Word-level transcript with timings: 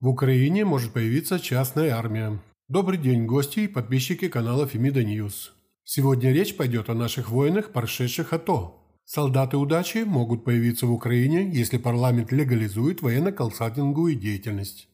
В 0.00 0.08
Украине 0.08 0.64
может 0.64 0.94
появиться 0.94 1.38
частная 1.38 1.94
армия. 1.94 2.40
Добрый 2.68 2.96
день, 2.96 3.26
гости 3.26 3.60
и 3.60 3.68
подписчики 3.68 4.28
канала 4.28 4.66
Фемида 4.66 5.04
Ньюс. 5.04 5.52
Сегодня 5.84 6.32
речь 6.32 6.56
пойдет 6.56 6.88
о 6.88 6.94
наших 6.94 7.28
воинах, 7.28 7.70
прошедших 7.70 8.32
АТО. 8.32 8.82
Солдаты 9.04 9.58
удачи 9.58 9.98
могут 9.98 10.42
появиться 10.42 10.86
в 10.86 10.92
Украине, 10.92 11.50
если 11.52 11.76
парламент 11.76 12.32
легализует 12.32 13.02
военно-консалтинговую 13.02 14.14
деятельность. 14.14 14.88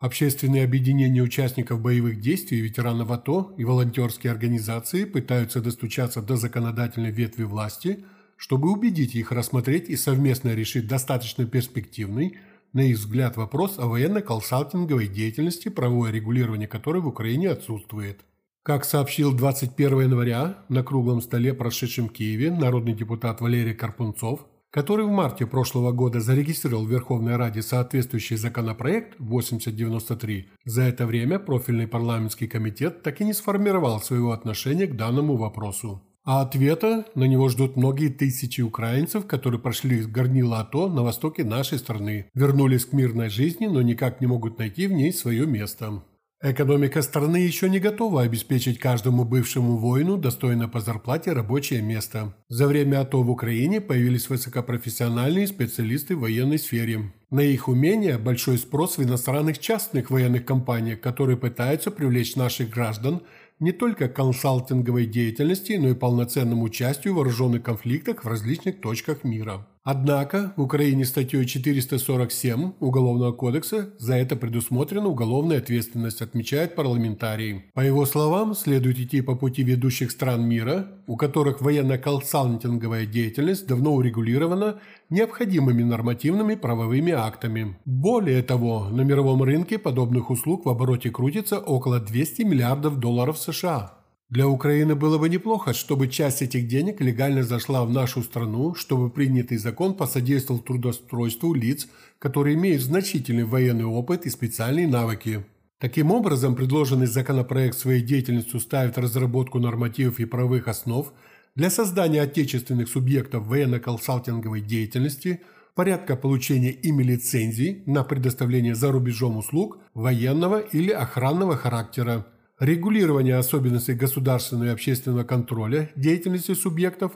Общественные 0.00 0.64
объединения 0.64 1.22
участников 1.22 1.80
боевых 1.80 2.20
действий, 2.20 2.60
ветеранов 2.60 3.12
АТО 3.12 3.54
и 3.56 3.64
волонтерские 3.64 4.32
организации 4.32 5.04
пытаются 5.04 5.60
достучаться 5.60 6.22
до 6.22 6.34
законодательной 6.34 7.12
ветви 7.12 7.44
власти, 7.44 8.04
чтобы 8.36 8.72
убедить 8.72 9.14
их 9.14 9.30
рассмотреть 9.30 9.88
и 9.88 9.94
совместно 9.94 10.56
решить 10.56 10.88
достаточно 10.88 11.46
перспективный– 11.46 12.36
на 12.72 12.80
их 12.80 12.98
взгляд, 12.98 13.36
вопрос 13.36 13.78
о 13.78 13.86
военно-консалтинговой 13.86 15.08
деятельности, 15.08 15.68
правовое 15.68 16.10
регулирование 16.10 16.68
которой 16.68 17.00
в 17.02 17.06
Украине 17.08 17.50
отсутствует. 17.50 18.24
Как 18.62 18.84
сообщил 18.84 19.32
21 19.32 20.00
января 20.00 20.58
на 20.68 20.82
круглом 20.82 21.22
столе, 21.22 21.54
прошедшем 21.54 22.08
в 22.08 22.12
Киеве, 22.12 22.50
народный 22.50 22.92
депутат 22.92 23.40
Валерий 23.40 23.74
Карпунцов, 23.74 24.46
который 24.70 25.06
в 25.06 25.10
марте 25.10 25.46
прошлого 25.46 25.92
года 25.92 26.20
зарегистрировал 26.20 26.84
в 26.84 26.90
Верховной 26.90 27.36
Раде 27.36 27.62
соответствующий 27.62 28.36
законопроект 28.36 29.14
8093, 29.18 30.50
за 30.64 30.82
это 30.82 31.06
время 31.06 31.38
профильный 31.38 31.88
парламентский 31.88 32.46
комитет 32.46 33.02
так 33.02 33.20
и 33.20 33.24
не 33.24 33.32
сформировал 33.32 34.00
своего 34.00 34.32
отношения 34.32 34.86
к 34.86 34.96
данному 34.96 35.36
вопросу. 35.36 36.02
А 36.30 36.42
ответа 36.42 37.06
на 37.14 37.24
него 37.24 37.48
ждут 37.48 37.76
многие 37.76 38.10
тысячи 38.10 38.60
украинцев, 38.60 39.26
которые 39.26 39.58
прошли 39.58 40.02
горнило 40.02 40.60
АТО 40.60 40.90
на 40.90 41.02
востоке 41.02 41.42
нашей 41.42 41.78
страны, 41.78 42.26
вернулись 42.34 42.84
к 42.84 42.92
мирной 42.92 43.30
жизни, 43.30 43.64
но 43.64 43.80
никак 43.80 44.20
не 44.20 44.26
могут 44.26 44.58
найти 44.58 44.88
в 44.88 44.92
ней 44.92 45.10
свое 45.10 45.46
место. 45.46 46.02
Экономика 46.42 47.00
страны 47.00 47.38
еще 47.38 47.70
не 47.70 47.80
готова 47.80 48.22
обеспечить 48.22 48.78
каждому 48.78 49.24
бывшему 49.24 49.78
воину 49.78 50.18
достойно 50.18 50.68
по 50.68 50.80
зарплате 50.80 51.32
рабочее 51.32 51.80
место. 51.80 52.36
За 52.50 52.66
время 52.66 53.00
АТО 53.00 53.22
в 53.22 53.30
Украине 53.30 53.80
появились 53.80 54.28
высокопрофессиональные 54.28 55.46
специалисты 55.46 56.14
в 56.14 56.20
военной 56.20 56.58
сфере. 56.58 57.10
На 57.30 57.40
их 57.40 57.68
умения 57.68 58.18
большой 58.18 58.58
спрос 58.58 58.98
в 58.98 59.02
иностранных 59.02 59.58
частных 59.58 60.10
военных 60.10 60.44
компаниях, 60.44 61.00
которые 61.00 61.38
пытаются 61.38 61.90
привлечь 61.90 62.36
наших 62.36 62.68
граждан 62.68 63.22
не 63.60 63.72
только 63.72 64.08
консалтинговой 64.08 65.06
деятельности, 65.06 65.72
но 65.72 65.88
и 65.88 65.94
полноценному 65.94 66.64
участию 66.64 67.14
в 67.14 67.16
вооруженных 67.16 67.62
конфликтах 67.62 68.24
в 68.24 68.28
различных 68.28 68.80
точках 68.80 69.24
мира. 69.24 69.66
Однако 69.90 70.52
в 70.56 70.60
Украине 70.60 71.06
статьей 71.06 71.46
447 71.46 72.72
Уголовного 72.78 73.32
кодекса 73.32 73.88
за 73.96 74.16
это 74.16 74.36
предусмотрена 74.36 75.08
уголовная 75.08 75.56
ответственность, 75.56 76.20
отмечает 76.20 76.74
парламентарий. 76.74 77.64
По 77.72 77.80
его 77.80 78.04
словам, 78.04 78.54
следует 78.54 78.98
идти 78.98 79.22
по 79.22 79.34
пути 79.34 79.62
ведущих 79.62 80.10
стран 80.10 80.46
мира, 80.46 80.88
у 81.06 81.16
которых 81.16 81.62
военно-консалтинговая 81.62 83.06
деятельность 83.06 83.66
давно 83.66 83.94
урегулирована 83.94 84.78
необходимыми 85.08 85.82
нормативными 85.84 86.54
правовыми 86.54 87.12
актами. 87.12 87.78
Более 87.86 88.42
того, 88.42 88.90
на 88.90 89.00
мировом 89.00 89.42
рынке 89.42 89.78
подобных 89.78 90.28
услуг 90.28 90.66
в 90.66 90.68
обороте 90.68 91.08
крутится 91.08 91.60
около 91.60 91.98
200 91.98 92.42
миллиардов 92.42 93.00
долларов 93.00 93.38
США. 93.38 93.97
Для 94.30 94.46
Украины 94.46 94.94
было 94.94 95.16
бы 95.16 95.30
неплохо, 95.30 95.72
чтобы 95.72 96.06
часть 96.08 96.42
этих 96.42 96.68
денег 96.68 97.00
легально 97.00 97.42
зашла 97.42 97.82
в 97.84 97.90
нашу 97.90 98.22
страну, 98.22 98.74
чтобы 98.74 99.08
принятый 99.08 99.56
закон 99.56 99.94
посодействовал 99.94 100.60
трудоустройству 100.60 101.54
лиц, 101.54 101.88
которые 102.18 102.54
имеют 102.56 102.82
значительный 102.82 103.44
военный 103.44 103.86
опыт 103.86 104.26
и 104.26 104.30
специальные 104.30 104.86
навыки. 104.86 105.46
Таким 105.78 106.10
образом, 106.10 106.56
предложенный 106.56 107.06
законопроект 107.06 107.78
своей 107.78 108.02
деятельностью 108.02 108.60
ставит 108.60 108.98
разработку 108.98 109.60
нормативов 109.60 110.20
и 110.20 110.26
правовых 110.26 110.68
основ 110.68 111.10
для 111.54 111.70
создания 111.70 112.20
отечественных 112.20 112.90
субъектов 112.90 113.46
военно-консалтинговой 113.46 114.60
деятельности, 114.60 115.40
порядка 115.74 116.16
получения 116.16 116.72
ими 116.72 117.02
лицензий 117.02 117.82
на 117.86 118.04
предоставление 118.04 118.74
за 118.74 118.92
рубежом 118.92 119.38
услуг 119.38 119.78
военного 119.94 120.58
или 120.58 120.90
охранного 120.90 121.56
характера, 121.56 122.26
регулирование 122.60 123.36
особенностей 123.36 123.94
государственного 123.94 124.68
и 124.68 124.72
общественного 124.72 125.24
контроля 125.24 125.90
деятельности 125.94 126.54
субъектов, 126.54 127.12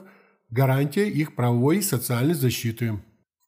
гарантия 0.49 1.09
их 1.09 1.35
правовой 1.35 1.79
и 1.79 1.81
социальной 1.81 2.33
защиты. 2.33 2.99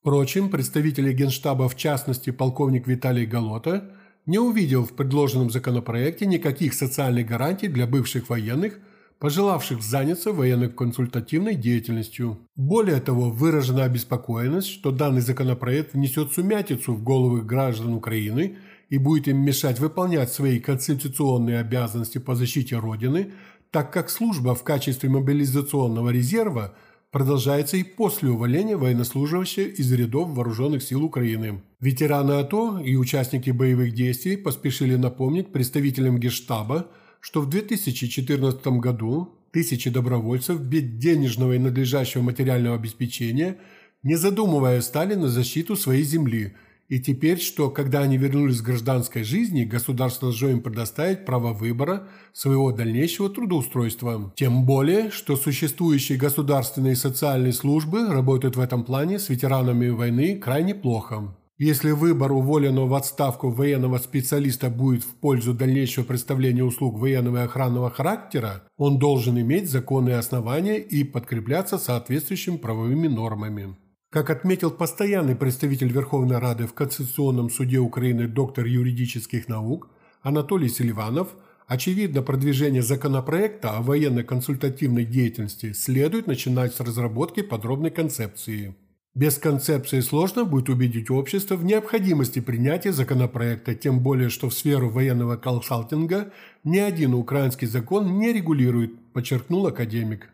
Впрочем, 0.02 0.50
представители 0.50 1.14
Генштаба, 1.14 1.68
в 1.68 1.76
частности 1.76 2.30
полковник 2.30 2.88
Виталий 2.88 3.26
Галота, 3.26 3.92
не 4.26 4.40
увидел 4.40 4.86
в 4.86 4.94
предложенном 4.94 5.50
законопроекте 5.50 6.26
никаких 6.26 6.74
социальных 6.74 7.28
гарантий 7.28 7.68
для 7.68 7.88
бывших 7.88 8.30
военных, 8.30 8.80
пожелавших 9.20 9.82
заняться 9.82 10.32
военно-консультативной 10.32 11.56
деятельностью. 11.56 12.40
Более 12.56 13.00
того, 13.00 13.32
выражена 13.32 13.86
обеспокоенность, 13.86 14.68
что 14.68 14.92
данный 14.92 15.22
законопроект 15.22 15.94
внесет 15.94 16.34
сумятицу 16.34 16.94
в 16.94 17.04
головы 17.04 17.42
граждан 17.42 17.94
Украины– 17.94 18.58
и 18.96 18.98
будет 18.98 19.28
им 19.28 19.40
мешать 19.40 19.78
выполнять 19.82 20.32
свои 20.32 20.58
конституционные 20.58 21.60
обязанности 21.60 22.18
по 22.18 22.34
защите 22.34 22.78
Родины, 22.78 23.34
так 23.70 23.92
как 23.92 24.10
служба 24.10 24.56
в 24.56 24.64
качестве 24.64 25.10
мобилизационного 25.10 26.12
резерва 26.12 26.76
продолжается 27.12 27.76
и 27.76 27.84
после 27.84 28.30
увольнения 28.30 28.78
военнослужащего 28.78 29.66
из 29.66 29.92
рядов 29.92 30.30
вооруженных 30.30 30.82
сил 30.82 31.04
Украины. 31.04 31.62
Ветераны 31.82 32.40
АТО 32.40 32.80
и 32.80 32.96
участники 32.96 33.50
боевых 33.50 33.94
действий 33.94 34.38
поспешили 34.38 34.96
напомнить 34.96 35.52
представителям 35.52 36.18
Гештаба, 36.18 36.88
что 37.20 37.42
в 37.42 37.50
2014 37.50 38.66
году 38.80 39.38
тысячи 39.52 39.90
добровольцев 39.90 40.62
без 40.62 40.84
денежного 40.84 41.52
и 41.52 41.60
надлежащего 41.60 42.22
материального 42.22 42.78
обеспечения, 42.78 43.58
не 44.04 44.16
задумывая, 44.16 44.80
стали 44.80 45.16
на 45.16 45.28
защиту 45.28 45.76
своей 45.76 46.04
земли– 46.04 46.56
и 46.88 47.00
теперь, 47.00 47.40
что 47.40 47.70
когда 47.70 48.02
они 48.02 48.18
вернулись 48.18 48.62
к 48.62 48.66
гражданской 48.66 49.24
жизни, 49.24 49.64
государство 49.64 50.30
должно 50.30 50.50
им 50.50 50.62
предоставить 50.62 51.26
право 51.26 51.54
выбора 51.54 52.08
своего 52.34 52.72
дальнейшего 52.72 53.30
трудоустройства. 53.30 54.32
Тем 54.36 54.66
более, 54.66 55.10
что 55.10 55.36
существующие 55.36 56.18
государственные 56.18 56.94
и 56.94 56.98
социальные 56.98 57.54
службы 57.54 58.08
работают 58.08 58.56
в 58.56 58.60
этом 58.60 58.84
плане 58.84 59.18
с 59.18 59.30
ветеранами 59.30 59.90
войны 59.90 60.38
крайне 60.38 60.76
плохо. 60.76 61.36
Если 61.58 61.92
выбор 61.92 62.34
уволенного 62.34 62.88
в 62.88 62.94
отставку 62.96 63.50
военного 63.50 63.98
специалиста 63.98 64.70
будет 64.70 65.04
в 65.04 65.16
пользу 65.16 65.54
дальнейшего 65.54 66.04
представления 66.04 66.66
услуг 66.66 67.00
военного 67.00 67.38
и 67.38 67.46
охранного 67.46 67.90
характера, 67.90 68.64
он 68.76 69.00
должен 69.00 69.40
иметь 69.40 69.72
законные 69.72 70.18
основания 70.18 70.80
и 70.80 71.06
подкрепляться 71.06 71.78
соответствующими 71.78 72.58
правовыми 72.58 73.08
нормами. 73.08 73.78
Как 74.16 74.30
отметил 74.30 74.72
постоянный 74.72 75.36
представитель 75.36 75.92
Верховной 75.92 76.38
Рады 76.38 76.68
в 76.68 76.74
Конституционном 76.74 77.50
суде 77.50 77.80
Украины 77.80 78.30
доктор 78.30 78.66
юридических 78.66 79.50
наук 79.50 79.90
Анатолий 80.22 80.70
Селиванов, 80.70 81.36
очевидно 81.68 82.22
продвижение 82.22 82.82
законопроекта 82.82 83.72
о 83.72 83.82
военно-консультативной 83.82 85.04
деятельности 85.04 85.74
следует 85.74 86.28
начинать 86.28 86.74
с 86.74 86.80
разработки 86.80 87.42
подробной 87.42 87.92
концепции. 87.92 88.74
Без 89.16 89.38
концепции 89.38 90.00
сложно 90.00 90.46
будет 90.46 90.70
убедить 90.70 91.12
общество 91.12 91.58
в 91.58 91.66
необходимости 91.66 92.40
принятия 92.40 92.94
законопроекта, 92.94 93.76
тем 93.76 94.00
более, 94.00 94.30
что 94.30 94.48
в 94.48 94.54
сферу 94.54 94.90
военного 94.90 95.36
консалтинга 95.36 96.32
ни 96.64 96.78
один 96.78 97.16
украинский 97.16 97.68
закон 97.68 98.18
не 98.18 98.32
регулирует, 98.32 98.98
подчеркнул 99.12 99.68
академик. 99.68 100.30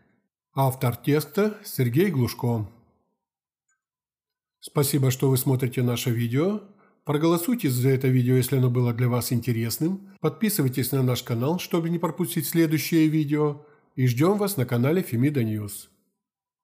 Автор 0.54 0.94
текста 0.94 1.56
Сергей 1.64 2.12
Глушко. 2.12 2.68
Спасибо, 4.64 5.10
что 5.10 5.28
вы 5.28 5.36
смотрите 5.38 5.82
наше 5.82 6.10
видео. 6.10 6.60
Проголосуйте 7.04 7.68
за 7.68 7.88
это 7.88 8.06
видео, 8.06 8.36
если 8.36 8.58
оно 8.58 8.70
было 8.70 8.94
для 8.94 9.08
вас 9.08 9.32
интересным. 9.32 10.12
Подписывайтесь 10.20 10.92
на 10.92 11.02
наш 11.02 11.24
канал, 11.24 11.58
чтобы 11.58 11.90
не 11.90 11.98
пропустить 11.98 12.46
следующее 12.46 13.08
видео. 13.08 13.66
И 13.96 14.06
ждем 14.06 14.38
вас 14.38 14.56
на 14.56 14.64
канале 14.64 15.02
Фемида 15.02 15.42
Ньюс. 15.42 15.90